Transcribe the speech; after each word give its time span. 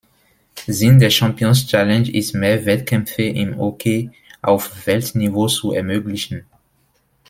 Sinn 0.65 0.97
der 0.97 1.11
Champions 1.11 1.67
Challenge 1.67 2.11
ist 2.11 2.33
mehr 2.33 2.65
Wettkämpfe 2.65 3.21
im 3.21 3.55
Hockey 3.59 4.09
auf 4.41 4.87
Weltniveau 4.87 5.45
zu 5.47 5.73
ermöglichen. 5.73 6.47